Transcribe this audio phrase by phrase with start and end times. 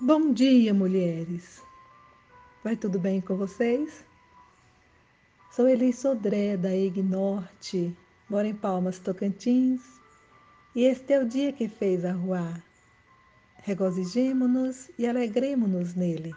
[0.00, 1.60] Bom dia, mulheres.
[2.62, 4.04] Vai tudo bem com vocês?
[5.50, 7.96] Sou Elis Sodré, da EG Norte,
[8.30, 9.82] moro em Palmas, Tocantins,
[10.72, 12.62] e este é o dia que fez a rua.
[13.64, 16.32] Regozijemo-nos e alegremo-nos nele.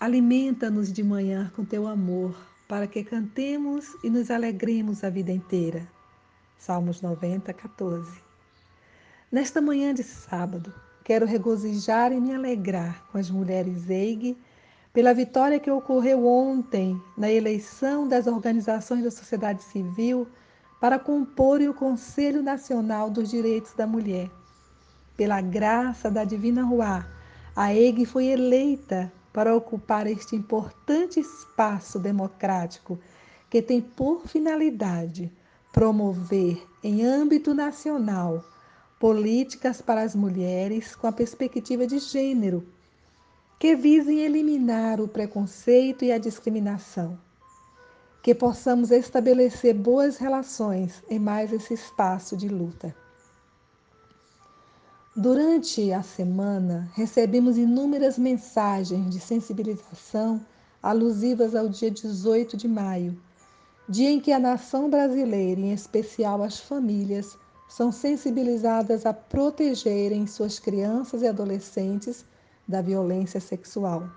[0.00, 2.34] Alimenta-nos de manhã com teu amor,
[2.66, 5.86] para que cantemos e nos alegremos a vida inteira.
[6.56, 8.10] Salmos 90, 14.
[9.30, 10.72] Nesta manhã de sábado,
[11.04, 14.36] quero regozijar e me alegrar com as mulheres EIG
[14.92, 20.26] pela vitória que ocorreu ontem na eleição das organizações da sociedade civil
[20.80, 24.30] para compor o Conselho Nacional dos Direitos da Mulher.
[25.16, 27.06] Pela graça da Divina Ruá,
[27.54, 32.98] a EIG foi eleita para ocupar este importante espaço democrático
[33.50, 35.30] que tem por finalidade
[35.72, 38.44] promover, em âmbito nacional,
[38.98, 42.66] políticas para as mulheres com a perspectiva de gênero,
[43.58, 47.18] que visem eliminar o preconceito e a discriminação.
[48.22, 52.94] Que possamos estabelecer boas relações em mais esse espaço de luta.
[55.16, 60.44] Durante a semana, recebemos inúmeras mensagens de sensibilização
[60.82, 63.16] alusivas ao dia 18 de maio,
[63.88, 70.58] dia em que a nação brasileira, em especial as famílias, são sensibilizadas a protegerem suas
[70.58, 72.24] crianças e adolescentes
[72.66, 74.08] da violência sexual.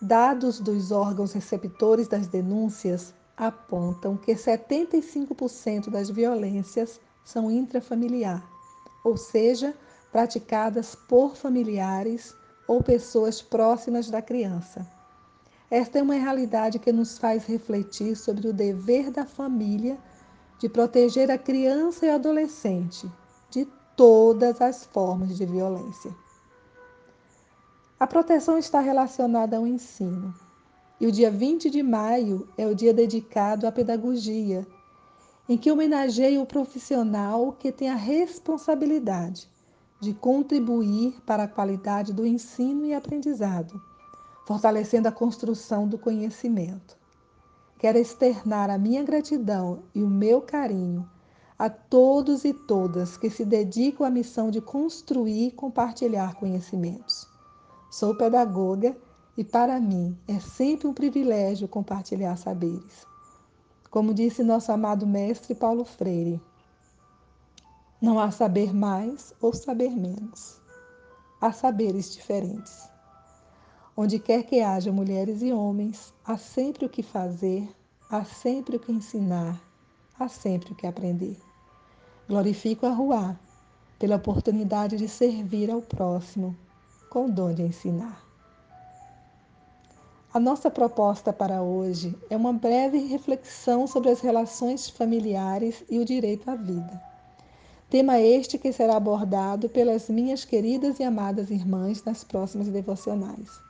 [0.00, 8.44] Dados dos órgãos receptores das denúncias apontam que 75% das violências são intrafamiliar,
[9.04, 9.74] ou seja,
[10.10, 12.34] praticadas por familiares
[12.66, 14.86] ou pessoas próximas da criança.
[15.70, 19.98] Esta é uma realidade que nos faz refletir sobre o dever da família
[20.58, 23.10] de proteger a criança e adolescente
[23.50, 26.14] de todas as formas de violência.
[27.98, 30.34] A proteção está relacionada ao ensino.
[31.00, 34.66] E o dia 20 de maio é o dia dedicado à pedagogia,
[35.48, 39.48] em que homenageia o profissional que tem a responsabilidade
[40.00, 43.80] de contribuir para a qualidade do ensino e aprendizado,
[44.46, 46.97] fortalecendo a construção do conhecimento.
[47.78, 51.08] Quero externar a minha gratidão e o meu carinho
[51.56, 57.26] a todos e todas que se dedicam à missão de construir e compartilhar conhecimentos.
[57.88, 58.96] Sou pedagoga
[59.36, 63.06] e para mim é sempre um privilégio compartilhar saberes.
[63.90, 66.40] Como disse nosso amado mestre Paulo Freire,
[68.00, 70.60] não há saber mais ou saber menos.
[71.40, 72.88] Há saberes diferentes.
[74.00, 77.68] Onde quer que haja mulheres e homens, há sempre o que fazer,
[78.08, 79.60] há sempre o que ensinar,
[80.16, 81.36] há sempre o que aprender.
[82.28, 83.36] Glorifico a Ruá
[83.98, 86.56] pela oportunidade de servir ao próximo
[87.10, 88.24] com o dom de ensinar.
[90.32, 96.04] A nossa proposta para hoje é uma breve reflexão sobre as relações familiares e o
[96.04, 97.02] direito à vida.
[97.90, 103.66] Tema este que será abordado pelas minhas queridas e amadas irmãs nas próximas devocionais.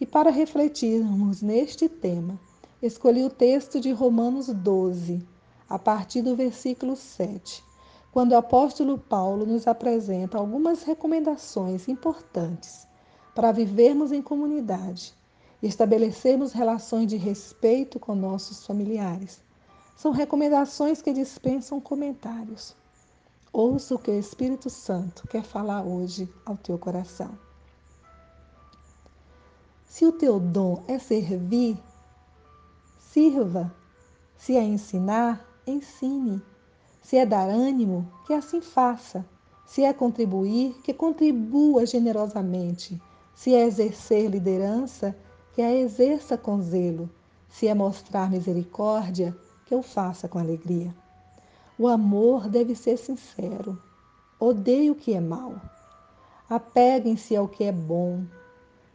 [0.00, 2.38] E para refletirmos neste tema,
[2.80, 5.26] escolhi o texto de Romanos 12,
[5.68, 7.64] a partir do versículo 7,
[8.12, 12.86] quando o apóstolo Paulo nos apresenta algumas recomendações importantes
[13.34, 15.12] para vivermos em comunidade
[15.60, 19.42] e estabelecermos relações de respeito com nossos familiares.
[19.96, 22.76] São recomendações que dispensam comentários.
[23.52, 27.47] Ouça o que o Espírito Santo quer falar hoje ao teu coração.
[29.88, 31.76] Se o teu dom é servir,
[32.98, 33.74] sirva.
[34.36, 36.42] Se é ensinar, ensine.
[37.02, 39.24] Se é dar ânimo, que assim faça.
[39.66, 43.00] Se é contribuir, que contribua generosamente.
[43.34, 45.16] Se é exercer liderança,
[45.54, 47.08] que a exerça com zelo.
[47.48, 49.34] Se é mostrar misericórdia,
[49.64, 50.94] que eu faça com alegria.
[51.78, 53.82] O amor deve ser sincero.
[54.38, 55.54] Odeie o que é mal.
[56.48, 58.24] Apeguem-se ao que é bom.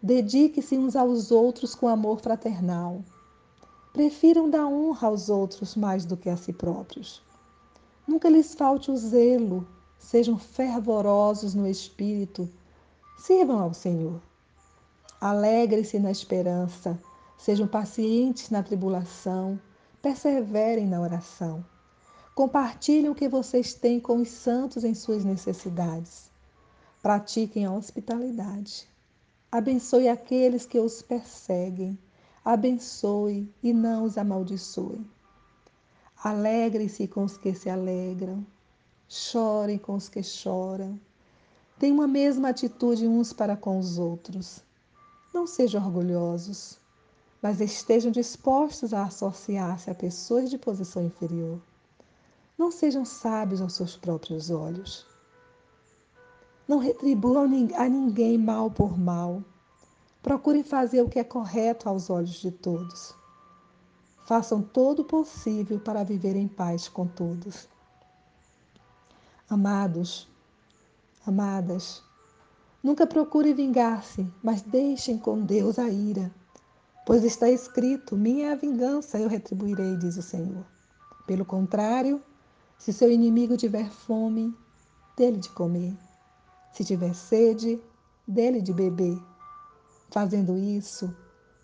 [0.05, 3.01] Dedique-se uns aos outros com amor fraternal.
[3.93, 7.23] Prefiram dar honra aos outros mais do que a si próprios.
[8.05, 9.65] Nunca lhes falte o zelo,
[9.97, 12.49] sejam fervorosos no espírito,
[13.17, 14.21] sirvam ao Senhor.
[15.21, 16.99] Alegre-se na esperança,
[17.37, 19.57] sejam pacientes na tribulação,
[20.01, 21.63] perseverem na oração.
[22.35, 26.29] Compartilhem o que vocês têm com os santos em suas necessidades.
[27.01, 28.91] Pratiquem a hospitalidade.
[29.53, 31.95] Abençoe aqueles que os perseguem.
[32.43, 35.05] Abençoe e não os amaldiçoe.
[36.23, 38.43] Alegrem-se com os que se alegram.
[39.07, 40.99] Chorem com os que choram.
[41.77, 44.63] Tenham a mesma atitude uns para com os outros.
[45.31, 46.79] Não sejam orgulhosos,
[47.39, 51.61] mas estejam dispostos a associar-se a pessoas de posição inferior.
[52.57, 55.12] Não sejam sábios aos seus próprios olhos.
[56.67, 57.43] Não retribuam
[57.75, 59.43] a ninguém mal por mal.
[60.21, 63.13] Procurem fazer o que é correto aos olhos de todos.
[64.25, 67.67] Façam todo o possível para viver em paz com todos.
[69.49, 70.29] Amados,
[71.27, 72.01] amadas,
[72.81, 76.33] nunca procurem vingar-se, mas deixem com Deus a ira.
[77.05, 80.65] Pois está escrito: Minha é a vingança, eu retribuirei, diz o Senhor.
[81.27, 82.23] Pelo contrário,
[82.77, 84.55] se seu inimigo tiver fome,
[85.17, 85.93] dele de comer.
[86.73, 87.81] Se tiver sede,
[88.27, 89.21] dele de beber.
[90.09, 91.15] Fazendo isso,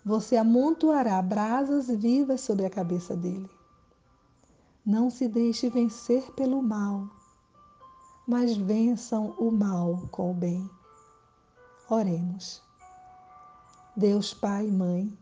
[0.04, 3.50] você amontoará brasas vivas sobre a cabeça dele.
[4.84, 7.08] Não se deixe vencer pelo mal,
[8.26, 10.68] mas vençam o mal com o bem.
[11.88, 12.62] Oremos.
[13.96, 15.18] Deus Pai e Mãe,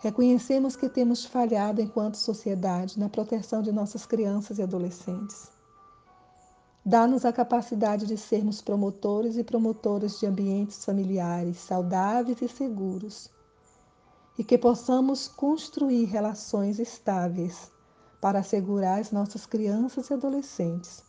[0.00, 5.53] reconhecemos que temos falhado enquanto sociedade na proteção de nossas crianças e adolescentes.
[6.86, 13.30] Dá-nos a capacidade de sermos promotores e promotoras de ambientes familiares saudáveis e seguros
[14.36, 17.72] e que possamos construir relações estáveis
[18.20, 21.02] para assegurar às nossas crianças e adolescentes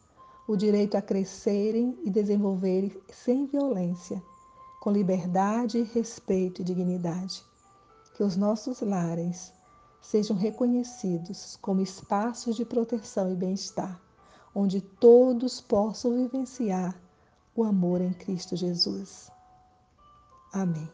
[0.47, 4.21] o direito a crescerem e desenvolverem sem violência,
[4.79, 7.43] com liberdade, respeito e dignidade.
[8.13, 9.51] Que os nossos lares
[9.99, 13.99] sejam reconhecidos como espaços de proteção e bem-estar,
[14.55, 16.97] onde todos possam vivenciar
[17.53, 19.29] o amor em Cristo Jesus.
[20.53, 20.89] Amém.